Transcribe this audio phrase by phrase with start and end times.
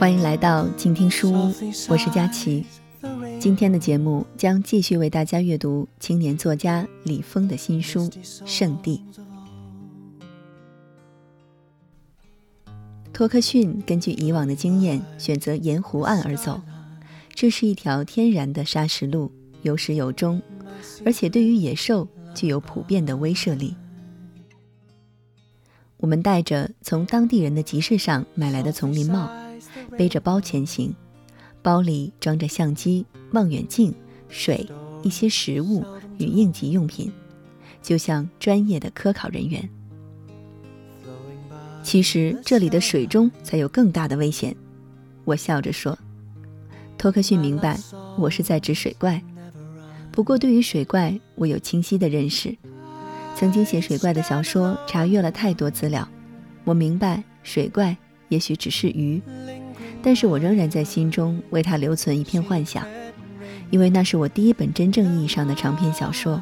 [0.00, 1.52] 欢迎来到静听书屋，
[1.90, 2.64] 我是佳琪。
[3.38, 8.08] 今天的节目将继续为大家阅读青年作家李峰的新书
[8.46, 9.04] 《圣地》。
[13.12, 16.58] 托克逊根据以往的经验，选择沿湖岸而走。
[17.34, 19.30] 这是一条天然的砂石路，
[19.60, 20.40] 有始有终，
[21.04, 23.76] 而且对于野兽具有普遍的威慑力。
[25.98, 29.30] 我们戴着从当地人的集市上买来的丛林帽，
[29.96, 30.94] 背着包前行，
[31.62, 33.94] 包里装着相机、望远镜、
[34.28, 34.68] 水、
[35.02, 35.84] 一些食物
[36.18, 37.12] 与应急用品，
[37.82, 39.68] 就像专业的科考人员。
[41.82, 44.54] 其实这里的水中才有更大的危险，
[45.24, 45.98] 我笑着说。
[46.98, 47.78] 托克逊明白
[48.18, 49.22] 我是在指水怪，
[50.12, 52.54] 不过对于水怪，我有清晰的认识。
[53.34, 56.06] 曾经写水怪的小说，查阅了太多资料，
[56.64, 57.96] 我明白水怪
[58.30, 59.20] 也许只是鱼，
[60.02, 62.86] 但是我仍然在心中为它留存一片幻想，
[63.70, 66.40] 因为那是我第一本真正意义上的长篇小说。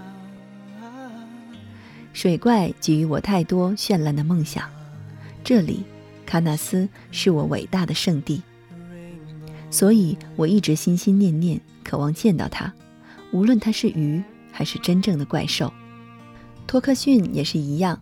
[2.13, 4.69] 水怪给予我太多绚烂的梦想，
[5.43, 5.85] 这里，
[6.27, 8.43] 喀纳斯是我伟大的圣地，
[9.71, 12.73] 所以我一直心心念念，渴望见到它，
[13.33, 15.73] 无论它是鱼还是真正的怪兽。
[16.67, 17.99] 托克逊也是一样，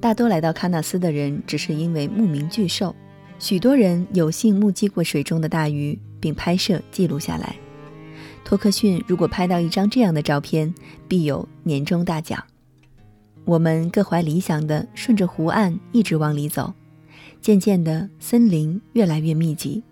[0.00, 2.96] 大多来到喀纳斯的人只是因为慕名巨兽，
[3.40, 7.56] 许多人有幸目击过水中的大鱼，并拍摄记录下来。
[8.44, 10.72] 托克逊如果拍到一张这样的照片，
[11.08, 12.44] 必有年终大奖。
[13.46, 16.74] 我们各怀理想的顺着湖岸一直往里走，
[17.40, 19.82] 渐渐的森林越来越密集。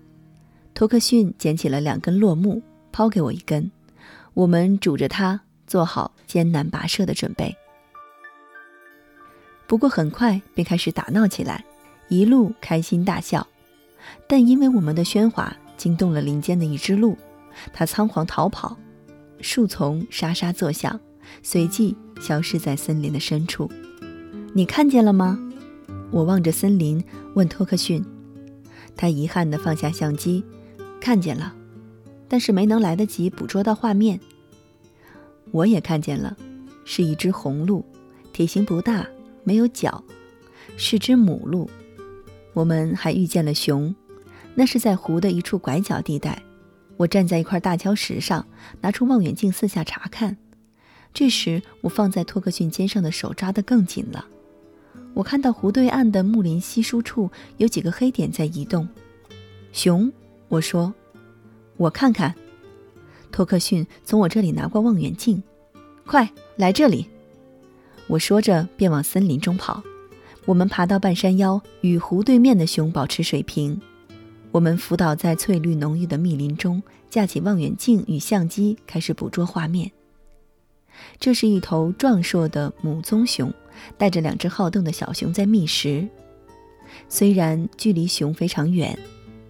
[0.75, 2.61] 托克逊捡起了两根落木，
[2.91, 3.71] 抛给我一根，
[4.35, 7.55] 我们拄着它，做好艰难跋涉的准备。
[9.65, 11.65] 不过很快便开始打闹起来，
[12.09, 13.47] 一路开心大笑，
[14.27, 17.15] 但因为我们的喧哗惊动了林间的一只鹿，
[17.71, 18.77] 它仓皇逃跑，
[19.41, 20.99] 树丛沙沙作响，
[21.43, 23.69] 随即消失在森林的深处。
[24.53, 25.39] 你看见了吗？
[26.11, 27.03] 我望着森林
[27.35, 28.03] 问托克逊，
[28.95, 30.43] 他遗憾地放下相机，
[30.99, 31.53] 看见了，
[32.27, 34.19] 但是没能来得及捕捉到画面。
[35.51, 36.35] 我也看见了，
[36.83, 37.85] 是一只红鹿，
[38.33, 39.07] 体型不大。
[39.45, 40.03] 没有脚，
[40.77, 41.69] 是只母鹿。
[42.59, 43.95] 我们还遇见了熊，
[44.53, 46.43] 那是在湖的一处拐角地带。
[46.97, 48.45] 我站在一块大礁石上，
[48.81, 50.35] 拿出望远镜四下查看。
[51.13, 54.25] 这时，我放在托克逊肩上的手抓得更紧了。
[55.13, 58.85] 我看到湖对岸的木林稀疏处有几个黑点在移动。
[59.71, 60.11] 熊，
[60.49, 60.93] 我说，
[61.77, 62.35] 我看看。
[63.31, 65.41] 托克逊从我这里拿过望远镜，
[66.05, 67.07] 快来这里。
[68.07, 69.81] 我说着，便往森林中跑。
[70.49, 73.79] 我们爬到半山腰，与湖对面的熊保持水平。
[74.51, 79.91] 我们伏倒在翠绿浓郁的密林中，架起望远镜与相机，开始捕捉画面。
[81.19, 83.53] 这是一头壮硕的母棕熊，
[83.95, 86.07] 带着两只好动的小熊在觅食。
[87.07, 88.97] 虽然距离熊非常远，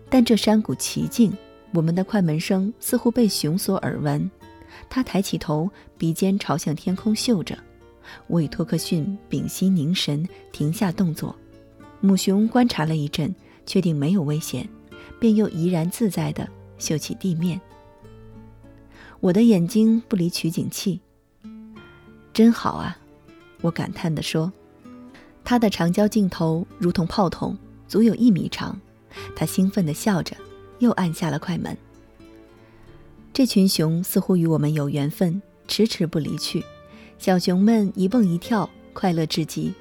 [0.09, 1.31] 但这山谷奇静。
[1.71, 4.29] 我们的快门声似乎被熊所耳闻。
[4.89, 7.57] 它抬起头，鼻尖朝向天空嗅着。
[8.27, 11.35] 我与托克逊屏息凝神，停下动作。
[12.01, 13.33] 母熊观察了一阵，
[13.65, 14.67] 确定没有危险，
[15.19, 17.59] 便又怡然自在地嗅起地面。
[19.19, 21.01] 我的眼睛不离取景器，
[22.31, 22.97] 真好啊！
[23.61, 24.51] 我感叹地说。
[25.43, 28.79] 它的长焦镜头如同炮筒，足有一米长。
[29.35, 30.37] 它兴奋地笑着，
[30.77, 31.75] 又按下了快门。
[33.33, 36.63] 这群熊似乎与我们有缘分，迟迟不离去。
[37.19, 39.73] 小熊们一蹦一跳，快乐至极。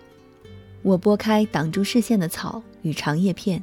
[0.83, 3.63] 我拨开挡住视线的草与长叶片，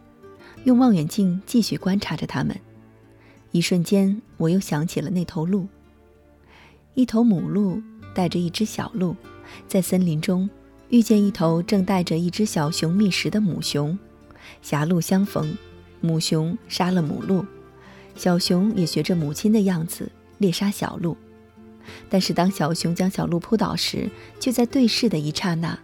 [0.63, 2.57] 用望远镜继续观察着它们。
[3.51, 5.67] 一瞬间，我又想起了那头鹿。
[6.93, 7.81] 一头母鹿
[8.13, 9.13] 带着一只小鹿，
[9.67, 10.49] 在森林中
[10.87, 13.99] 遇见一头正带着一只小熊觅食的母熊，
[14.61, 15.53] 狭路相逢，
[15.99, 17.45] 母熊杀了母鹿，
[18.15, 21.17] 小熊也学着母亲的样子猎杀小鹿。
[22.09, 24.09] 但是，当小熊将小鹿扑倒时，
[24.39, 25.77] 却在对视的一刹那，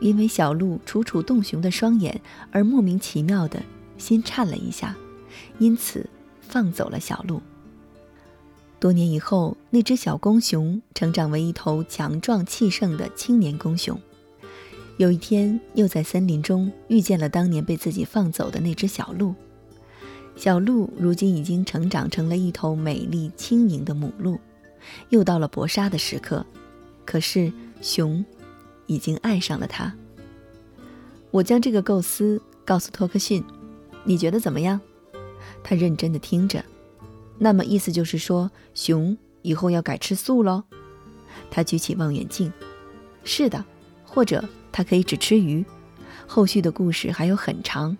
[0.00, 2.20] 因为小鹿楚楚动熊的双眼
[2.50, 3.62] 而莫名其妙的
[3.98, 4.96] 心颤了一下，
[5.58, 6.08] 因此
[6.40, 7.40] 放走了小鹿。
[8.80, 14.00] 多年以后，那只小公熊成长为一头强壮气盛的青年公熊。
[14.96, 19.34] 有一天，又在森林中遇见了当年被自己放走的那只小鹿。
[20.34, 24.38] 小鹿如今已经成长成了一头美丽轻盈的母鹿。
[25.10, 26.44] 又到了搏杀的时刻，
[27.04, 28.24] 可是熊
[28.86, 29.92] 已经爱上了它。
[31.30, 33.42] 我将这个构思告诉托克逊，
[34.04, 34.80] 你觉得怎么样？
[35.64, 36.64] 他认真的听着。
[37.38, 40.64] 那么意思就是说，熊以后要改吃素喽？
[41.50, 42.52] 他举起望远镜。
[43.24, 43.64] 是的，
[44.04, 45.64] 或者他可以只吃鱼。
[46.26, 47.96] 后续的故事还有很长。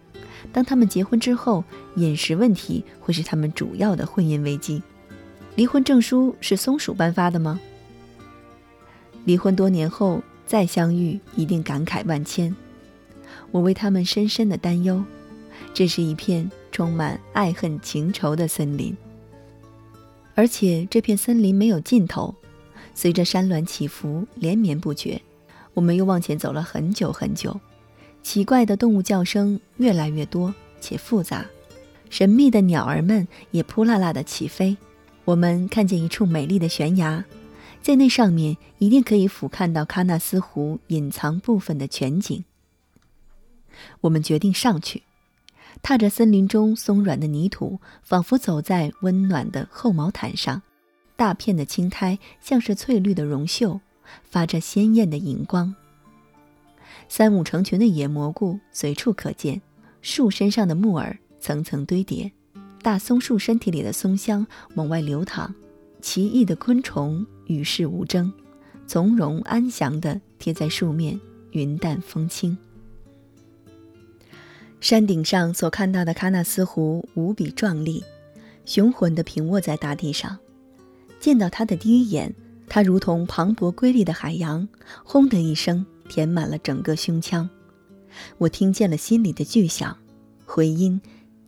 [0.52, 1.64] 当他们结婚之后，
[1.96, 4.82] 饮食问题会是他们主要的婚姻危机。
[5.54, 7.60] 离婚证书是松鼠颁发的吗？
[9.24, 12.54] 离婚多年后再相遇，一定感慨万千。
[13.50, 15.02] 我为他们深深的担忧。
[15.74, 18.94] 这是一片充满爱恨情仇的森林，
[20.34, 22.34] 而且这片森林没有尽头，
[22.94, 25.20] 随着山峦起伏，连绵不绝。
[25.72, 27.58] 我们又往前走了很久很久。
[28.22, 31.46] 奇怪的动物叫声越来越多且复杂，
[32.10, 34.76] 神秘的鸟儿们也扑啦啦的起飞。
[35.24, 37.24] 我们看见一处美丽的悬崖，
[37.80, 42.44] 在那上面一定可以俯瞰到喀纳斯湖隐藏部分的全景。
[44.00, 45.02] 我们决定上去，
[45.80, 50.60] 踏着森林中松软的泥土，仿佛走在温暖的厚毛毯上。
[51.14, 53.80] 大片的青苔像是翠绿的绒绣，
[54.24, 55.72] 发着鲜艳的荧光。
[57.08, 59.62] 三五成群的野蘑菇随处可见，
[60.00, 62.32] 树身上的木耳层层堆叠，
[62.82, 65.54] 大松树身体里的松香往外流淌。
[66.00, 68.32] 奇异的昆虫与世无争，
[68.86, 71.20] 从容安详地贴在树面，
[71.52, 72.58] 云淡风轻。
[74.80, 78.02] 山顶上所看到的喀纳斯湖无比壮丽，
[78.64, 80.36] 雄浑地平卧在大地上。
[81.20, 82.34] 见到它的第一眼，
[82.68, 84.68] 它如同磅礴瑰丽的海洋，
[85.04, 85.86] 轰的一声。
[86.08, 87.48] 填满了整个胸腔，
[88.36, 89.96] 我听见了心里的巨响，
[90.44, 91.00] 回音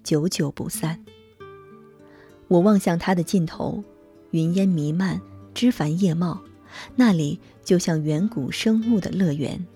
[0.03, 1.05] 久久不散。
[2.55, 3.83] 我望向它的尽头，
[4.31, 5.21] 云烟弥漫，
[5.55, 6.41] 枝繁叶茂，
[6.95, 9.67] 那里就像远古生物的乐园。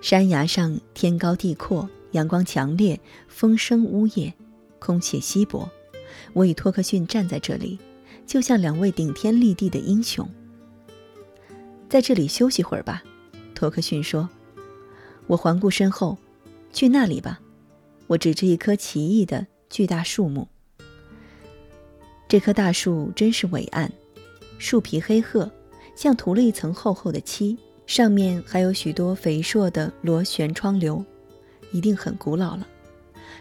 [0.00, 4.34] 山崖上天高地阔，阳光强烈，风声呜咽，
[4.80, 5.70] 空气稀薄。
[6.32, 7.78] 我与托克逊站在这里，
[8.26, 10.28] 就像两位顶天立地的英雄。
[11.88, 13.04] 在这里休息会儿吧。
[13.54, 14.28] 托克逊说
[15.28, 16.18] ：“我环顾身后，
[16.72, 17.38] 去那里吧。”
[18.08, 20.48] 我指着一棵奇异的巨大树木。
[22.28, 23.90] 这棵大树真是伟岸，
[24.58, 25.48] 树皮黑褐，
[25.94, 27.56] 像涂了一层厚厚的漆，
[27.86, 31.04] 上面还有许多肥硕的螺旋窗瘤，
[31.70, 32.66] 一定很古老了。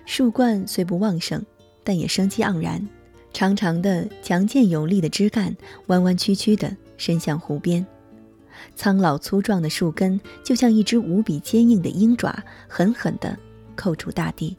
[0.06, 1.44] 树冠虽不旺盛，
[1.84, 2.88] 但也生机盎然。
[3.34, 7.84] 长长的、强健有力的枝干，弯弯曲曲地伸向湖边。
[8.76, 13.36] 苍老粗壮的树根就像一只无比坚硬的鹰爪，狠狠地
[13.76, 14.56] 扣住大地，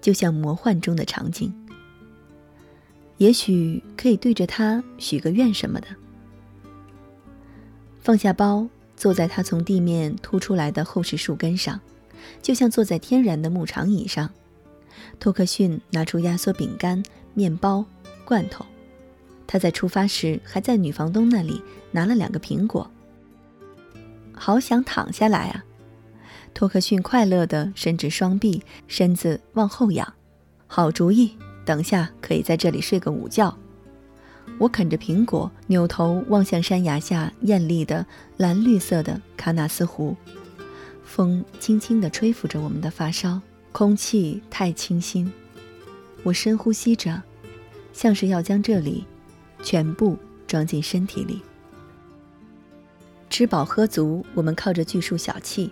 [0.00, 1.54] 就像魔幻中的场景。
[3.18, 5.88] 也许可以对着它许个愿什么的。
[8.00, 11.80] 放下包，坐在它从地面凸出来的厚实树根上，
[12.40, 14.30] 就像坐在天然的木长椅上。
[15.18, 17.02] 托克逊拿出压缩饼干、
[17.34, 17.84] 面包、
[18.24, 18.64] 罐头。
[19.46, 21.62] 他在出发时还在女房东那里
[21.92, 22.90] 拿了两个苹果。
[24.34, 25.64] 好想躺下来啊！
[26.52, 30.14] 托克逊快乐地伸直双臂，身子往后仰。
[30.66, 31.36] 好主意，
[31.66, 33.54] 等下可以在这里睡个午觉。
[34.58, 40.16] 我啃着苹果，扭头望向山崖下艳丽的蓝绿色的喀纳斯湖。
[41.04, 43.40] 风轻轻地吹拂着我们的发梢，
[43.72, 45.30] 空气太清新。
[46.22, 47.20] 我深呼吸着，
[47.92, 49.04] 像是要将这里
[49.62, 51.42] 全部装进身体里。
[53.28, 55.68] 吃饱喝足，我们靠着巨树小憩，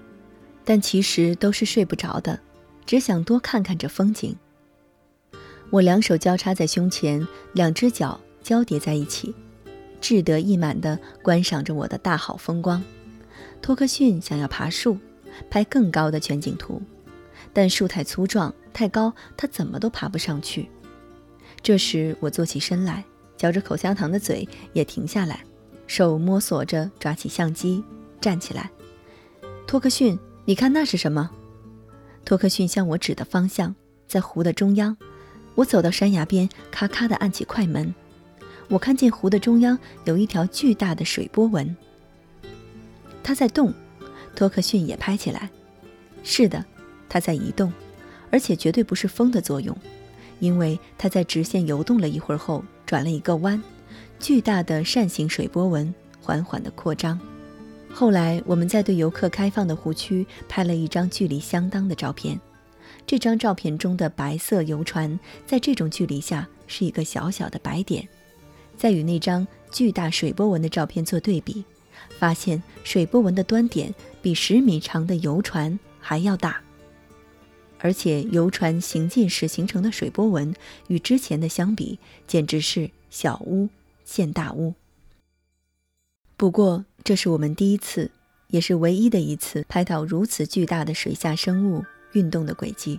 [0.64, 2.38] 但其实都是睡不着的，
[2.84, 4.36] 只想多看看这风景。
[5.70, 9.34] 我两手交叉在胸前，两只脚交叠在一起，
[10.00, 12.82] 志得意满地观赏着我的大好风光。
[13.60, 14.98] 托克逊想要爬树，
[15.50, 16.80] 拍更高的全景图，
[17.52, 20.68] 但树太粗壮太高，他怎么都爬不上去。
[21.60, 23.04] 这时我坐起身来，
[23.36, 25.44] 嚼着口香糖的嘴也停下来。
[25.86, 27.82] 手摸索着抓起相机，
[28.20, 28.70] 站起来。
[29.66, 31.30] 托克逊，你看那是什么？
[32.24, 33.74] 托克逊向我指的方向，
[34.06, 34.96] 在湖的中央。
[35.54, 37.94] 我走到山崖边，咔咔地按起快门。
[38.68, 41.76] 我看见湖的中央有一条巨大的水波纹，
[43.22, 43.72] 它在动。
[44.34, 45.48] 托克逊也拍起来。
[46.24, 46.64] 是的，
[47.08, 47.72] 它在移动，
[48.30, 49.76] 而且绝对不是风的作用，
[50.40, 53.62] 因为它在直线游动了一会儿后转了一个弯。
[54.18, 57.20] 巨大的扇形水波纹缓缓地扩张。
[57.92, 62.40] 后来，我们在对游客开放的湖区拍了一张距离相当的照片。
[63.06, 68.08] 这张照片中的白色游船，在这种距离下是一个小小的白点。
[68.76, 71.64] 再与那张巨大水波纹的照片做对比，
[72.18, 76.60] 发现水波纹的端点比十米长的游船还要大。
[77.78, 80.54] 而且游船行进时形成的水波纹，
[80.88, 83.68] 与之前的相比，简直是小巫
[84.04, 84.72] 见大巫。
[86.38, 88.10] 不过，这是我们第一次，
[88.48, 91.84] 也是唯一的一次拍到如此巨大的水下生物
[92.14, 92.98] 运动的轨迹。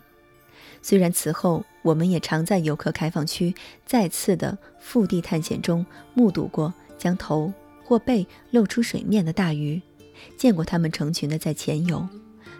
[0.81, 3.53] 虽然此后我们也常在游客开放区
[3.85, 7.51] 再次的腹地探险中目睹过将头
[7.83, 9.81] 或背露出水面的大鱼，
[10.37, 12.07] 见过它们成群的在潜游，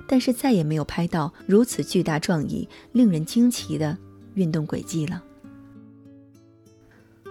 [0.08, 3.96] 但是再也没有拍到如此巨大壮丽、令人惊奇的
[4.34, 5.24] 运动轨迹了。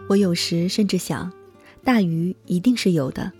[0.09, 1.33] 我有时甚至想。
[1.85, 3.31] 大鱼一定是有的，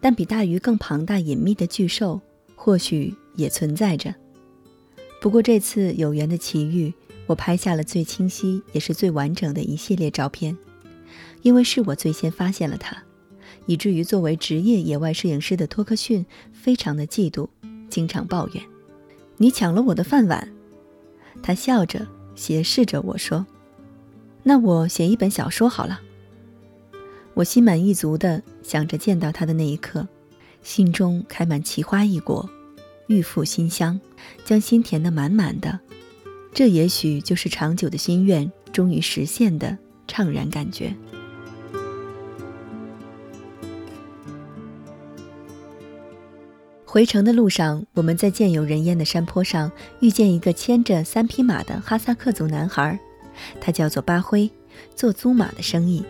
[0.00, 2.20] 但比大鱼更庞大隐秘的巨兽
[2.56, 4.12] 或许也存在着。
[5.20, 6.92] 不过这次有缘的奇遇，
[7.26, 10.56] 我拍下了最清晰也是最完整的一系列照片，
[11.42, 12.96] 因为是我最先发现了它，
[13.66, 17.48] 以至于作为职业野外摄影师的托克逊非常的嫉妒，
[17.88, 18.62] 经常抱怨
[19.38, 20.48] ：“你抢了我的饭碗。”
[21.42, 23.46] 他笑着斜视着我说
[24.44, 26.00] ：“那我写一本小说好了。”
[27.34, 30.06] 我心满意足地想着见到他的那一刻，
[30.62, 32.48] 心中开满奇花异果，
[33.06, 34.00] 欲赴馨香，
[34.44, 35.78] 将心填得满满的。
[36.52, 39.76] 这也许就是长久的心愿终于实现的
[40.08, 40.94] 怅然感觉。
[46.84, 49.70] 回程的路上，我们在见有人烟的山坡上
[50.00, 52.98] 遇见一个牵着三匹马的哈萨克族男孩，
[53.60, 54.50] 他叫做巴辉，
[54.94, 56.02] 做租马的生意。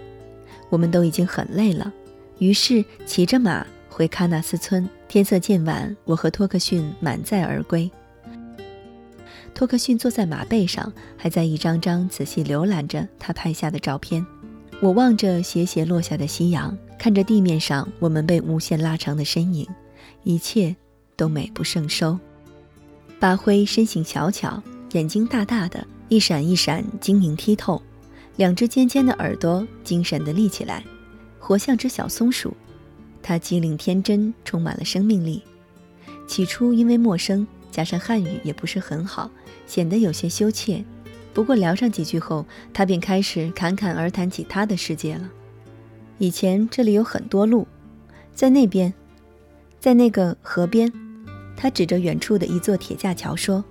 [0.68, 1.92] 我们都已经很累了，
[2.38, 4.86] 于是骑着马回喀纳斯村。
[5.08, 7.90] 天色渐晚，我和托克逊满载而归。
[9.54, 14.24] 托克逊坐在马背上，还在一张张仔细浏览着他拍下的照片。
[14.82, 19.66] 我望着斜斜落下的夕阳，看着地面上我们被无限拉长的身影，
[20.24, 20.76] 一切
[21.16, 22.18] 都美不胜收。
[23.18, 24.62] 巴辉身形小巧，
[24.92, 27.80] 眼睛大大的，一闪一闪，晶莹剔透。
[28.36, 30.84] 两只尖尖的耳朵精神地立起来，
[31.38, 32.54] 活像只小松鼠。
[33.26, 35.42] 他机灵天真，充满了生命力。
[36.28, 39.28] 起初因为陌生，加上汉语也不是很好，
[39.66, 40.84] 显得有些羞怯。
[41.34, 45.28] 不过聊上几句后，他便开始侃侃而谈起他的世界了。
[46.18, 47.66] 以前这里有很多路，
[48.32, 48.94] 在那边，
[49.80, 50.92] 在那个河边，
[51.56, 53.64] 他指着远处的一座铁架桥说：“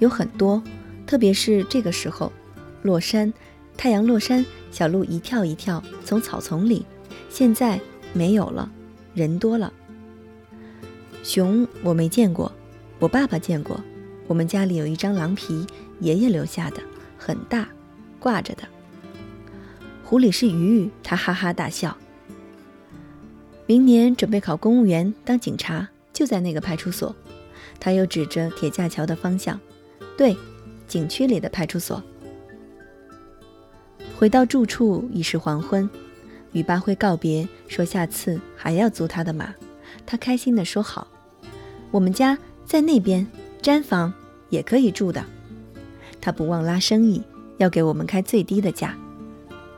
[0.00, 0.62] 有很多，
[1.06, 2.32] 特别是这个时候，
[2.80, 3.30] 落山。”
[3.76, 6.86] 太阳落山，小鹿一跳一跳从草丛里。
[7.28, 7.78] 现在
[8.14, 8.72] 没有了，
[9.16, 9.72] 人多了。
[11.22, 12.52] 熊我没见过，
[12.98, 13.80] 我爸爸见过。
[14.28, 15.66] 我们家里有一张狼皮，
[16.00, 16.82] 爷爷留下的，
[17.16, 17.66] 很大，
[18.20, 18.64] 挂着的。
[20.04, 21.96] 湖里是鱼，他哈哈大笑。
[23.64, 27.16] 明年准备考公务员当警察，就在那个派出所。
[27.80, 29.58] 他又指着铁架桥的方向，
[30.18, 30.36] 对，
[30.86, 32.02] 景区里的派出所。
[34.18, 35.88] 回到住处已是黄昏，
[36.56, 39.54] 与巴辉告别，说下次还要租他的马。
[40.06, 41.06] 他开心地说：“好，
[41.90, 43.26] 我们家在那边，
[43.60, 44.10] 毡房
[44.48, 45.22] 也可以住的。”
[46.18, 47.22] 他不忘拉生意，
[47.58, 48.96] 要给我们开最低的价。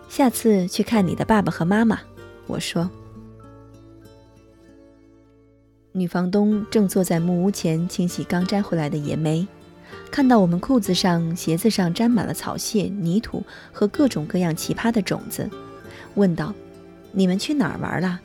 [0.09, 1.99] 下次去看你的爸爸和妈妈，
[2.47, 2.89] 我说。
[5.91, 9.49] 女房东正坐在木屋前清洗刚摘回来的野莓。
[10.13, 13.43] 看到我们裤子上、鞋子上沾满了草屑、泥土
[13.73, 15.51] 和各种各样奇葩的种子，
[16.15, 16.55] 问道
[17.13, 18.21] ：“你们去哪儿玩了？”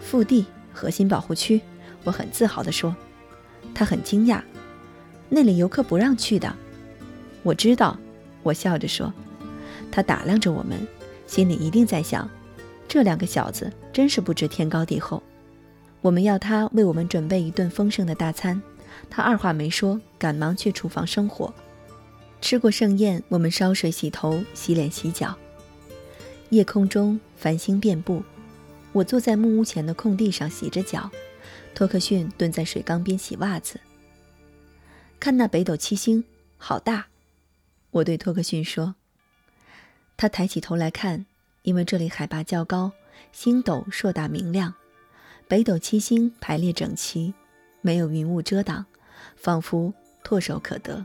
[0.00, 1.60] 腹地核心保护区，
[2.04, 2.94] 我很自豪地说。
[3.74, 4.40] 他很惊讶
[5.28, 6.54] ：“那里游客不让去的。”
[7.42, 7.98] 我知道，
[8.42, 9.12] 我笑着说。
[9.90, 10.86] 他打量着我们，
[11.26, 12.28] 心里一定在想：
[12.88, 15.22] 这两个小子真是不知天高地厚。
[16.00, 18.60] 我们要他为我们准备一顿丰盛的大餐。
[19.10, 21.52] 他二话没说，赶忙去厨房生火。
[22.40, 25.36] 吃过盛宴，我们烧水洗头、洗脸、洗脚。
[26.50, 28.22] 夜空中繁星遍布，
[28.92, 31.10] 我坐在木屋前的空地上洗着脚，
[31.74, 33.78] 托克逊蹲在水缸边洗袜子。
[35.20, 36.24] 看那北斗七星，
[36.56, 37.08] 好大！
[37.90, 38.94] 我对托克逊说。
[40.16, 41.26] 他抬起头来看，
[41.62, 42.92] 因为这里海拔较高，
[43.30, 44.72] 星斗硕大明亮，
[45.46, 47.34] 北斗七星排列整齐。
[47.82, 48.86] 没有云雾遮挡，
[49.36, 49.92] 仿佛
[50.24, 51.04] 唾手可得。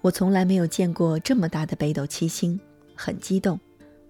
[0.00, 2.58] 我从来没有见过这么大的北斗七星，
[2.96, 3.60] 很激动。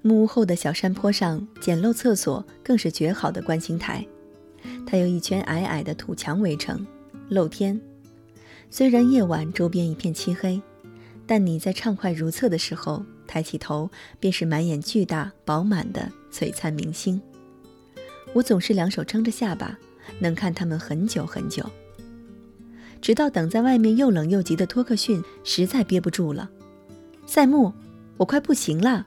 [0.02, 4.06] 木屋后的小山坡上，简陋厕所更是绝好的观星台。
[4.86, 6.86] 它由一圈矮矮的土墙围成，
[7.28, 7.80] 露天。
[8.70, 10.60] 虽然夜晚周边一片漆黑，
[11.26, 13.90] 但你在畅快如厕的时候，抬起头
[14.20, 17.20] 便是满眼巨大饱满的璀璨明星。
[18.32, 19.78] 我总是两手撑着下巴。
[20.20, 21.62] 能看他们很久很久。
[23.02, 26.48] 直到等在外面又冷又急的托克逊实在憋不住了，
[27.26, 27.74] 赛木，
[28.16, 29.06] 我快不行了。